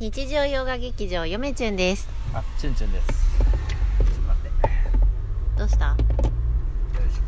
[0.00, 2.08] 日常洋画劇場よめちゅんです。
[2.32, 3.08] あ、チュンチュンです。
[3.08, 5.58] ちょっと待って。
[5.58, 5.96] どうした？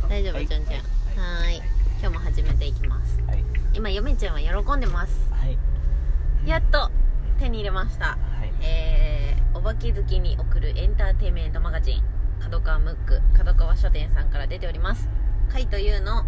[0.09, 0.47] 大丈夫、はい。
[0.47, 0.77] ちゅんちゅん
[1.21, 1.57] はい。
[2.01, 3.21] 今日も始めていきます。
[3.27, 3.45] はい。
[3.75, 5.33] 今よめちゅんは喜んでます。
[5.33, 5.59] はい。
[6.49, 6.93] やっと
[7.41, 8.11] 手に入れました。
[8.11, 8.65] はい。
[8.65, 12.05] えー、おばき好きに送るエンターテインメントマガジン
[12.39, 15.09] 角川ムック角川書店さんから出ております
[15.51, 16.25] 「貝というの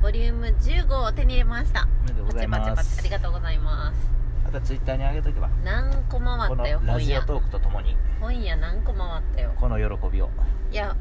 [0.00, 1.86] ボリューム15を手に入れました。
[2.00, 2.76] おめでとうございパチパチ。
[2.76, 2.98] パチ。
[3.00, 4.21] ありがとうございます
[4.52, 5.48] あとツイッターに上げとけば。
[5.64, 9.40] 何個回ったよラ本屋ジオトークとともに、本屋何個回った？
[9.40, 10.28] よこの喜びを。
[10.70, 10.94] いや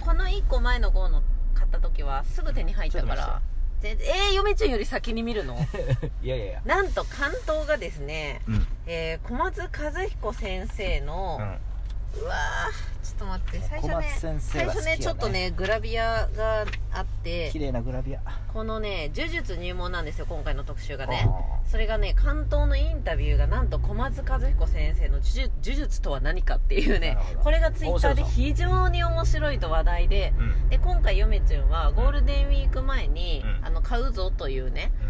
[0.00, 1.22] この1個前の号の
[1.54, 3.42] 買った時はすぐ手に入ったかちょっら
[3.80, 5.56] 全然えー、嫁ちゃんより先に見るの？
[6.22, 6.62] いやいやいや。
[6.66, 8.66] なんと関東がですね、うん。
[8.86, 12.22] えー小松和彦先生の、うん。
[12.22, 12.34] うわ
[13.20, 18.20] と待って最初ね最初ねねちょっとねグラビアがあって綺麗なグラビア。
[18.52, 30.68] このね呪術入門なんですよ今回の特集がねあそれがね関東のインタビューがなんと小松和彦先生の呪術とは何かっていうねこれがツイッターで非常に面白いと話題でーうん。
[30.70, 35.09] で今回ヨメちゃんはゴールデンウィーク前に、うんあの買うぞというねうん。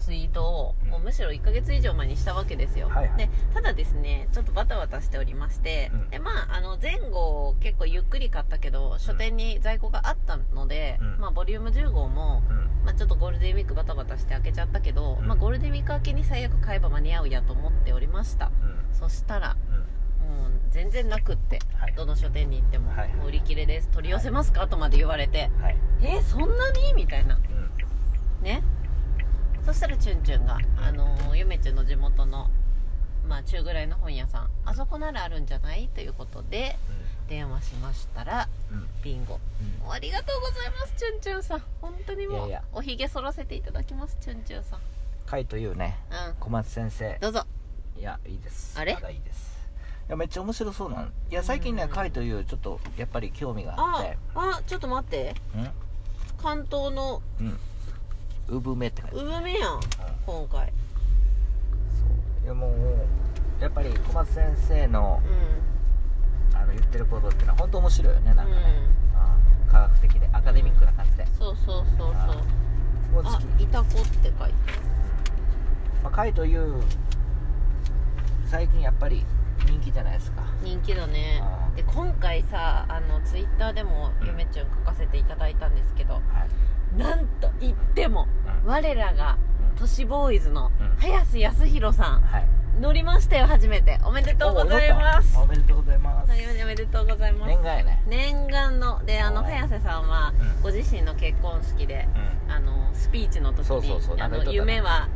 [0.00, 12.56] ツイートを、うんもうむしろ1ヶ月以上前にしたわけですよ、はいはいでただですねちょっとバタバタしておりまして、うんでまああの前後結構ゆっくり買ったけど書店に在庫があったので、うんまあ、ボリューム10号も、うん。
[12.84, 18.94] まあ、ちょっとゴールデンウィークバタバタして開けちゃったけど、うんまあ、ゴールデンウィーク明けに最悪買えば間に合うやと思っておりましたうん。
[18.98, 19.76] そしたらうん。
[19.76, 21.94] もう全然なくってはい。
[21.94, 25.76] どの書店に行っても、はいはいもう売り切れです取り寄せますか、とまで言われてはい。
[26.02, 26.94] えーそんなに？
[26.94, 28.44] みたいなうん。
[28.44, 28.62] ね
[29.66, 32.50] そしたらチュンチュンが、あのー、ゆめちゅんの地元の
[33.28, 35.88] まあ中ぐらいの本屋さんあそこならあるんじゃない？
[35.94, 36.76] ということで
[37.28, 38.78] 電話しましたらうん。
[38.78, 38.88] うん。
[39.02, 39.38] ビンゴ
[39.84, 39.92] うん。
[39.92, 44.80] ありがとうございますチュンチュンさん本当にもうおひげ剃らせていただきますチュンチュンさん
[45.26, 47.16] 貝というね、うん小松先生。
[47.20, 47.44] どうぞ
[47.96, 48.76] いや、いいです。
[48.78, 48.94] あれ？
[48.94, 49.60] まだいいです。
[50.08, 51.12] いや、めっちゃ面白そうなん。
[51.30, 54.18] いや、最近ね、うん貝という、ちょっと、やっぱり興味がああって。
[54.34, 55.34] あちょっと待って
[56.42, 57.60] 関東のうん。
[58.50, 58.58] うん。
[58.58, 59.28] 産めって書いてある。
[59.28, 59.80] 上目やん
[60.26, 60.72] 今回。
[61.88, 62.04] そ
[62.42, 62.44] う。
[62.44, 65.20] いやもうやっぱり小松先生の
[66.52, 68.56] うあの言ってることってのは本当面白いよねなんかね、
[69.66, 69.70] うん。
[69.70, 72.12] 科学的でアカデミックな感じで、んそうそうそう。
[72.14, 72.26] あ
[73.12, 74.54] そうあいたこって書いて
[76.02, 76.82] まあ、貝という
[78.46, 79.24] 最近やっぱり
[79.66, 80.42] 人気じゃないですか。
[80.62, 81.40] 人気だね。
[81.42, 88.26] あーで今回さあのツイッターでもうんゆめちゃん書かせていただいたんですけど、はい、なんと言っても
[88.64, 88.70] うん。
[88.70, 89.38] 我らが
[89.72, 89.76] うん。
[89.76, 90.96] 都市ボーイズのうん。
[90.98, 92.46] 早瀬康弘さんはい。
[92.80, 93.98] 乗りましたよ初めて。
[94.04, 95.36] おめでとうございます。
[95.36, 96.30] おおめでとうございます。
[96.30, 97.48] はいおめでとうございます。
[97.48, 98.02] 念願やね。
[98.06, 100.62] 念願のであのはい早瀬さんはうん。
[100.62, 102.08] ご自身の結婚式で
[102.48, 102.52] うん。
[102.52, 105.08] あのスピーチの時そうそうそう夢は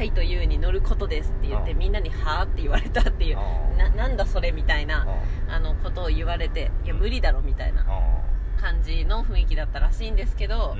[0.00, 5.06] 貝と優に乗ることですって言ってうんみんなにはあって言われたっていううんななんだそれみたいな
[5.46, 7.84] うんあのことを言われていや無理だろみたいな
[8.58, 10.76] 感じの雰囲気だったらしいんですけど、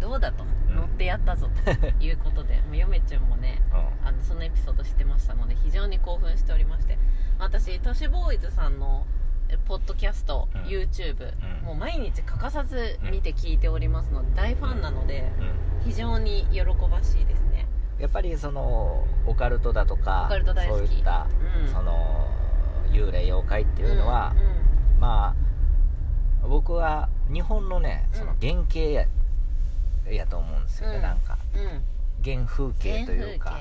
[0.00, 1.70] どうだとうん乗ってやったぞと
[2.04, 6.96] いうことで、もう嫁ちゃんもねうんあのそのエピソード知ってましたので非常に興奮しておりまして
[7.38, 9.04] 私都市ボーイズさんの
[9.48, 15.50] えポッドキャスト、うん YouTube、うんもう毎日欠かさず見て聞いておりますので大ファンなのでうん
[15.84, 17.49] 非常に喜ばしいですね
[18.00, 21.26] やっぱりそのオカルトだとかそういった、
[21.60, 21.68] うん。
[21.72, 22.26] その
[22.90, 29.06] 幽霊妖怪っていうのは、うんまあ僕は日本のねそのうん原型や,、
[30.10, 31.02] やと思うんですよね、うん。
[31.02, 31.38] なんか。
[31.54, 31.60] うん。
[31.60, 31.84] うん
[32.22, 33.58] 原風景というか。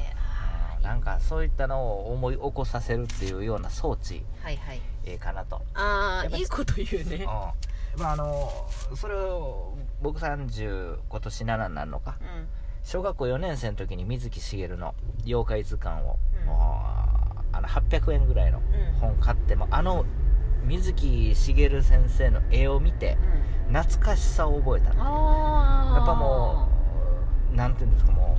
[0.77, 0.83] うん。
[0.83, 4.81] なんかそういったのを思い起こさせるっていうような装置、はいはい。
[5.05, 7.17] えーかなと、ああいいこと言うね。
[7.17, 8.01] うん。
[8.01, 12.17] まああのそれを僕30今年7になるのか。
[12.19, 12.47] うん
[12.83, 14.95] 小学校4年生の時に水木しげるの
[15.25, 16.51] 「妖怪図鑑を」うん。
[17.51, 18.99] あの800円ぐらいのうん。
[18.99, 20.05] 本買ってもあの
[20.65, 23.17] 水木しげる先生の絵を見て
[23.67, 23.73] うん。
[23.73, 26.67] 懐かしさを覚えたっていうああやっぱも
[27.53, 28.37] うなんていうんですかも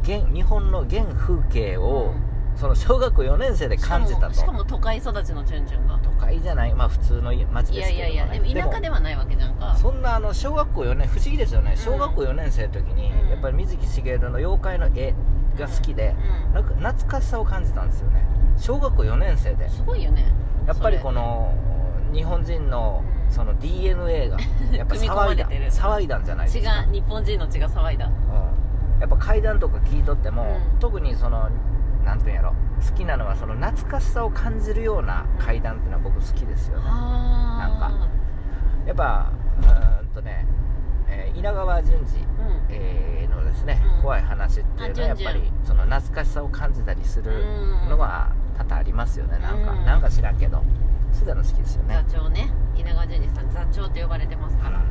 [0.00, 2.12] う現日本の原風景を、
[2.56, 4.34] その小学校4年生で感じたと。
[4.34, 5.98] しかも都会育ちのチュンチュンが。
[6.02, 6.74] 都会じゃない。
[6.74, 9.76] まあ普通の町いですけど、ね、やいやいやでも田舎ではないわけじゃんか。
[9.76, 11.72] そんなあの小学校4年不思議ですよね。
[11.72, 11.76] うん。
[11.76, 13.30] 小学校4年生の時に、うん。
[13.30, 15.14] やっぱり水木しげるの妖怪の絵
[15.58, 16.14] が好きで、
[16.48, 16.54] うん。
[16.54, 16.64] なん。
[16.64, 18.24] か懐かしさを感じたんですよね。
[18.58, 19.68] 小学校4年生で。
[19.68, 20.24] すごいよね。
[20.66, 21.52] やっぱりこの
[22.12, 23.12] 日本人のうん。
[23.32, 24.36] その DNA が
[24.76, 28.06] やっぱ騒いだ騒いだんじゃないです血かが日本人の血が騒いだ。
[28.06, 29.00] うん。
[29.00, 30.78] やっぱ階段とか聞いとっても、うん。
[30.78, 31.48] 特にその
[32.04, 32.54] なんていうんやろ。
[32.84, 36.84] 好きなのはその懐かしさを感じるような階段っていうのは僕好きですよね。
[36.86, 37.68] あ。
[37.68, 38.08] なんか。
[38.86, 40.46] やっぱうーんとね、
[41.08, 42.04] えー稲川淳二、うん。
[42.70, 44.02] えーのですね、うん。
[44.02, 47.44] 怖い話っていうのはやっぱりその懐かしさを感じたりする
[47.88, 49.38] のは多々ありますよね。
[49.38, 49.84] なんか、うん。
[49.84, 50.62] なんか知らんけど。
[51.12, 52.02] そういうの好きですよね。
[52.08, 52.50] 座長ね。
[52.74, 54.84] 稲川淳二さん座長と呼ばれてますから、も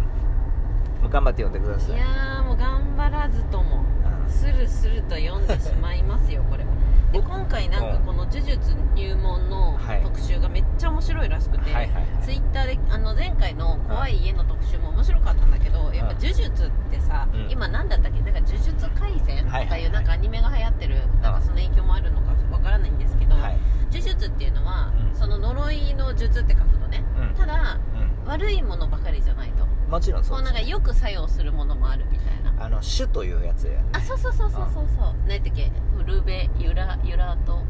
[1.07, 1.95] う頑張って読んでください。
[1.95, 3.83] いやーもう頑張らずとも。
[4.23, 4.29] うん。
[4.29, 6.69] スルスルと読んでしまいますよこれは
[7.11, 10.01] で今回なんかこの呪術入門のはい。
[10.01, 12.23] 特集がめっちゃ面白いらしくて、はいはいはい。
[12.23, 17.51] ツイッターであの前回の怖い家の特集も面白かったんだけどやっぱ呪術ってさ、うん。
[17.51, 18.21] 今なんだったっけ？
[18.21, 19.43] なんか呪術廻戦？
[19.43, 19.69] とかはいはい。
[19.69, 23.57] はいいうなんかアニメが流行ってるなんかその影響もあるのかわからないんですけど、はい、
[23.91, 25.19] 呪術っていうのは、うん。
[25.19, 27.03] その呪いの術って書くのね。
[27.19, 27.35] うん。
[27.35, 27.79] ただ
[28.25, 29.65] う悪いものばかりじゃないと。
[29.65, 32.53] ん、もちろんそうですこうなんかよく作用するものもあるみたいな。
[32.63, 33.85] あの主というやつやね。
[33.93, 35.15] あそうそうそうそうそうそう。
[35.25, 35.71] 何やったっけ？
[36.01, 37.62] フルベユラユラと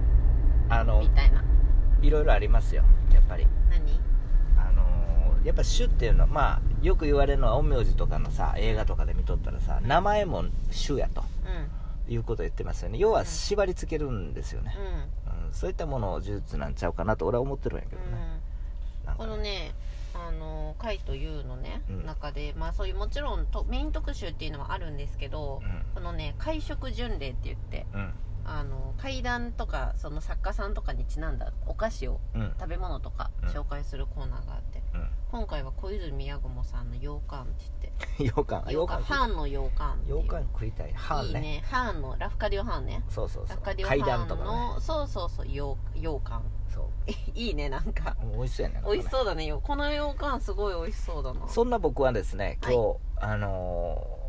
[0.69, 1.43] あのみたいな。
[2.01, 2.83] いろいろありますよ
[3.13, 3.45] やっぱり。
[3.69, 3.99] 何？
[4.57, 12.13] あのーやっぱ主っていうのはまあよく言われるのは陰陽師とかのさ映画とかで見とったらさ名前も主やとうん。
[12.13, 12.97] いうことを言ってますよね。
[12.97, 14.75] 要は縛り付けるんですよね、
[15.29, 15.47] うん。
[15.47, 18.07] うん、そういったものを呪術なんちゃうかなと俺は思ってるんやけどね、
[19.05, 19.73] なんかこのね
[20.13, 22.05] あの「怪という」のね、うん。
[22.05, 25.85] 中でまあそういうもちろんとメイン特集っていうのはあるんですけど、うん。
[25.93, 28.13] このね怪食巡礼って言ってうん。
[28.43, 32.53] あの怪談とかその作家さんとかにちなんだお菓子をうん。
[32.59, 33.49] 食べ物とかうん。
[33.49, 35.09] 紹介するコーナーがあって、うん。
[35.31, 40.17] 今回は小泉八雲さんの羊羹って言って羊羹羊羹ハーンの羊羹っていう。
[40.17, 40.93] 羊羹食いたい。
[40.93, 41.39] ハーンね。
[41.39, 41.63] いいね。
[41.67, 43.03] ハーンのラフカディオハーンね。
[43.09, 43.49] そうそうそう。
[43.49, 44.49] ラフカディオ階ハーン段とかね。
[44.49, 46.85] の、そうそうそう羊羊羹そう。
[47.35, 48.15] いいねなんか。
[48.35, 49.45] 美味しそうやね美味しそうだね。
[49.45, 51.47] よこの羊羹すごい美味しそうだな。
[51.47, 54.21] そんな僕はですね今日、はあのー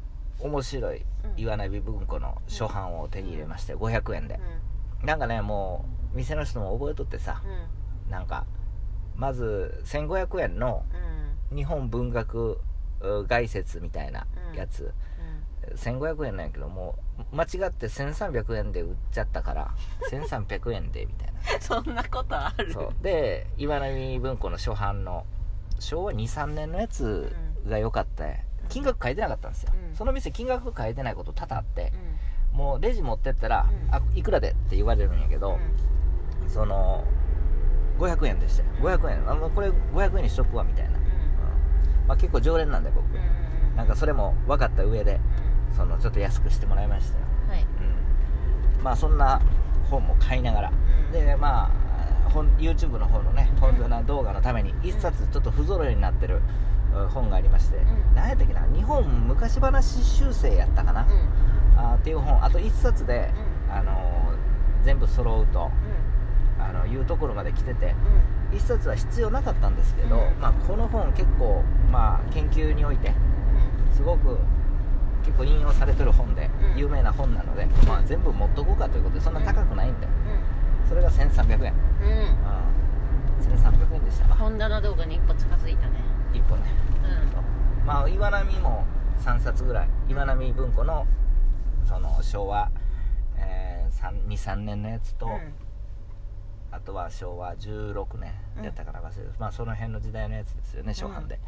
[0.44, 1.40] 面白いうん。
[1.40, 4.40] 岩波文庫の初版を手に入れまして、500円で。
[5.02, 8.10] う、なんかねもう店の人も覚えとってさんうん。
[8.10, 8.44] なんか
[9.14, 10.84] まず1500円の
[11.50, 11.56] うん。
[11.56, 12.60] 日本文学
[13.00, 14.92] う概説みたいなやつ、
[15.74, 19.70] 1500円なんやけどもう間違って1300円で売っちゃったから
[20.10, 21.60] 1300円でみたいな。
[21.60, 22.72] そんなことある？
[22.72, 23.02] そう。
[23.02, 25.24] で岩波文庫の初版の
[25.78, 27.34] 昭和23年のやつ
[27.68, 28.24] が良かった。
[28.68, 29.94] 金額書いてなかったんですよ、うん。
[29.94, 31.92] その店金額書いてないこと多々あって
[32.52, 32.58] うん。
[32.58, 33.94] もうレジ持ってったら「うん。
[33.94, 35.58] あいくらで?」って言われるんやけど、
[36.48, 37.04] その
[37.98, 38.68] 500円でしたよ。
[38.80, 39.30] 500円。
[39.30, 40.96] あこれ500円にしとくわみたいな、うん。
[42.06, 43.04] まあ、結構常連なんで僕、
[43.76, 45.16] なんかそれも分かった上で。
[45.16, 45.18] う
[45.76, 47.66] そのちょっと安くしてもらいましたよ、んはい。
[48.78, 49.40] うん、まあそんな
[49.90, 50.70] 本も買いながら。
[50.70, 51.12] うん。
[51.12, 56.40] でまあ本 YouTube の方のね本棚動画のために一冊ちょっと不揃いになってる
[56.94, 57.86] うん本がありまして、ん。
[58.14, 58.66] 何やったっけな？
[58.74, 61.06] 日本昔話修正やったかな、
[61.76, 62.44] あーっていう本。
[62.44, 63.30] あと一冊で、
[63.70, 64.32] あのー
[64.84, 65.70] 全部揃うと
[66.58, 67.94] あのいうところまで来てて
[68.52, 70.40] 一冊は必要なかったんですけど、うん。
[70.40, 73.14] まあ、この本結構、まあ、研究において
[73.94, 74.38] すごく
[75.24, 76.78] 結構引用されてる本でうん。
[76.78, 80.06] 有名な本なので、まあ、全部持っとこうかということでそんな高くないんで
[80.88, 82.16] それが1300円、うんうん。
[82.16, 84.36] うんうん、1300円でしたわ。
[84.36, 86.00] 本棚動画に一歩近づいたね。
[86.32, 86.66] 一本ね。
[87.82, 88.84] うまあ岩波も
[89.18, 91.06] 3冊ぐらい岩波文庫の
[91.84, 92.70] その昭和、
[93.36, 95.54] えー、23年のやつと、んうん。
[96.70, 98.32] あとは昭和16年
[98.62, 101.38] やったかな忘れて、まあその辺の時代のやつですよね初版で、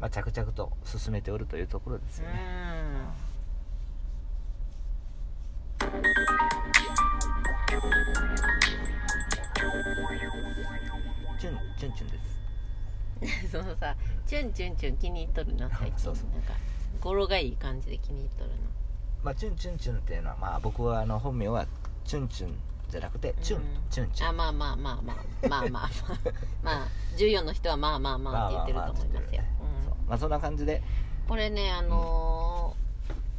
[0.00, 2.34] まあ、着々と進めておるというところですよね。
[11.38, 13.48] チュンチュンチュンです。
[13.52, 13.94] そのさ、
[14.26, 16.52] チュンチュンチュン気に入っとるな最近そうそうなんか
[17.00, 18.56] 語呂がいい感じで気に入っとるな。
[19.22, 21.66] まあチュンチュンチュンっていうのはまあ僕はあの本名は
[22.04, 22.54] チュンチュン
[22.90, 24.28] じゃなくて、チュンチュンチュン。
[24.28, 25.90] あまあまあまあまあまあまあまあ
[26.62, 29.42] まあ14の人はまあまあまあって言ってると思いますよ。
[29.42, 29.55] まあまあまあ
[30.18, 30.82] そんな感じで。
[31.22, 32.86] うん、これねあのー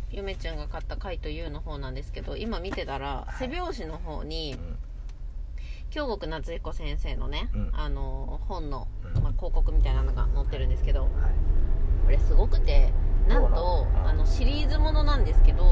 [0.09, 3.49] ゆめちゃんが買った「貝という」の方なんですけど今見てたらはい。
[3.49, 4.77] 背表紙の方にうん。
[5.89, 7.69] 京極夏彦先生のね、うん。
[7.73, 9.23] あのー本の、うん。
[9.23, 11.11] まあ、広告みたいなのが載ってるんですけどはい。
[12.05, 12.91] これすごくて
[13.27, 15.63] なんとあのシリーズものなんですけど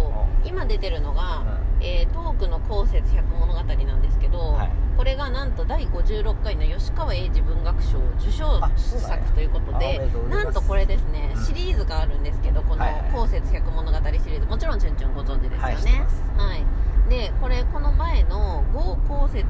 [0.43, 1.45] う今出てるのがう
[1.79, 9.99] 「えートークの後節百物語」なんですけど、はいこれがなんと第56回の吉川英治文学賞受賞作ということで
[10.29, 11.43] なんとこれですね、うん。
[11.43, 14.45] シリーズがあるんですけどこのはいはい「後節百物語」シリーズ。
[14.45, 16.05] もちろんチュンチュンご存知ですよね。
[16.37, 19.45] はい、でこれこの前の「豪後節、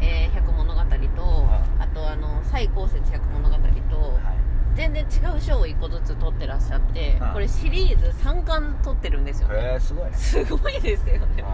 [0.00, 0.84] えー百物語と」
[1.78, 3.56] あとあの「最後節百物語」
[3.90, 4.38] とはい。
[4.74, 9.54] 全然違う賞を1個ずつ取ってらっしゃってうんこれシリーズ3巻取ってるんですよね。
[9.56, 10.12] へえすごいね。
[10.16, 11.44] すごいですよね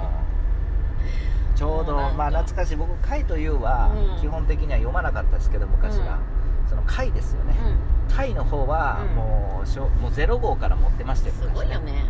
[1.55, 2.77] ちょうどまあ懐かしい。
[2.77, 4.21] 僕「貝という」はうん。
[4.21, 6.19] 基本的には読まなかったですけど昔は、
[6.69, 7.55] その貝ですよね。
[8.11, 9.15] う貝の方はうん。
[9.17, 12.05] もうしょもう0号から持ってましたよんすごいよね。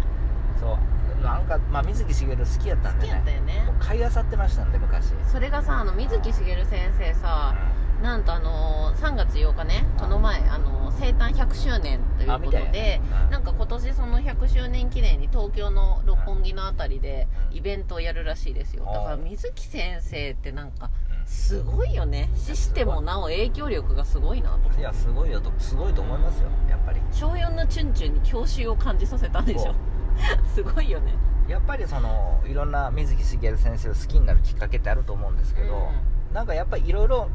[0.55, 0.79] 昔そ
[1.21, 1.25] う。
[1.25, 3.09] なんか、まあ、水木しげる好きやったん好でね。
[3.09, 3.73] きやったよね。
[3.81, 5.13] 買い漁ってましたんで昔。
[5.27, 7.55] それがさあの水木しげる先生さ
[8.03, 13.01] なんとあのー3月8日ねこの前あのー生誕100周年ということでね。
[13.27, 17.57] うんなんか今年その100周年記念に東京の六本木のあたりでうん。
[17.57, 18.85] イベントをやるらしいですよ。
[18.85, 21.27] だから水木先生ってなんかうん。
[21.27, 22.31] すごいよね。
[22.35, 24.79] 死してもなお影響力がすごいなと。
[24.79, 26.49] いやすごいよとすごいと思いますよ。
[26.69, 27.01] やっぱり。
[27.13, 29.75] 小4のチュンチュンに郷愁を感じさせたんでしょ。
[30.55, 31.15] すごいよね。
[31.49, 35.91] やっぱりそのいろんな水木しげる先生を好きになるきっかけってあると思うんですけど、
[36.33, 37.29] なんかやっぱりいろいろ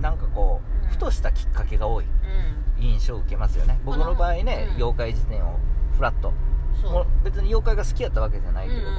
[0.00, 0.90] なんかこう、うん。
[0.90, 2.04] ふとしたきっかけが多い。
[2.04, 3.78] うん印象を受けますよね。
[3.84, 4.76] 僕の場合ね、うん。
[4.76, 5.58] 妖怪辞典を
[5.96, 6.32] フラッと
[6.82, 6.92] そう。
[6.92, 8.96] もう別に妖怪が好きやったわけじゃないけれども、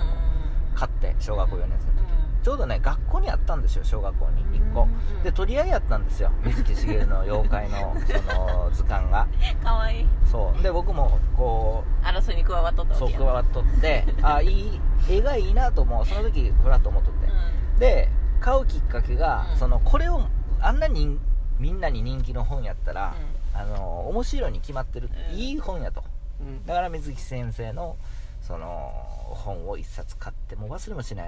[0.75, 4.88] 買って小学校4年生の時、ちょうどね学校にあったんですよ小学校に1個、
[5.24, 9.27] で取り合いやったんですよ水木しげるの妖怪の その図鑑が。
[9.63, 10.07] かわいい。
[10.25, 10.63] そう。
[10.63, 16.05] で僕もこ争いに加わっとったうそう加わっとってあいい絵がいいなと思う。
[16.05, 19.57] その時フラッと思っとって、うで買うきっかけが、うん。
[19.57, 20.22] そのこれを
[20.62, 21.19] あんなに
[21.60, 23.13] みんなに人気の本やったら、ん
[23.57, 25.37] あの面白いに決まってる、うん。
[25.37, 26.03] いい本やと。
[26.39, 26.65] うん。
[26.65, 27.97] だから水木先生の
[28.41, 28.91] その
[29.29, 31.27] 本を一冊買ってもう忘れもしない。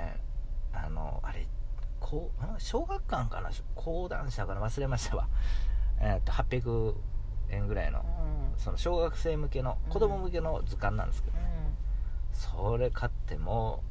[0.74, 1.48] あのあれ
[2.00, 3.50] こうあ小学館かな？
[3.76, 4.62] 講談社かな？
[4.62, 5.28] 忘れましたわ。
[6.00, 6.94] えーっと800
[7.52, 8.60] 円ぐらいのうん。
[8.60, 11.48] その小学生向けの子供向けの図鑑なんですけど、うん。
[12.32, 13.84] それ買っても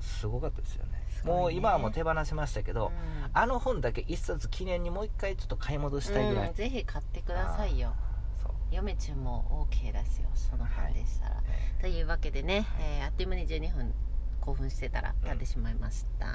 [0.00, 3.30] うすごかったですよねもう今はもう手放しましたけど、うん。
[3.32, 7.94] あの本だけ一冊記念にもう一回ちょっと買い戻したいぐらい、うんぜひ買ってくださいよ。
[8.42, 8.52] そう。
[8.70, 11.42] 嫁中も OK ですよその本でしたら、
[11.78, 13.94] えというわけでね、えーあっという間に12分
[14.40, 16.26] 興奮してたら経ってしまいました、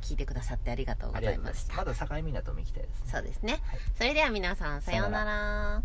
[0.00, 1.76] 聞いてくださってありがとうございました。
[1.76, 3.10] まだ境港も行きたいですね。
[3.12, 3.60] そうですね、はい。
[3.94, 5.82] それでは皆さんさようなら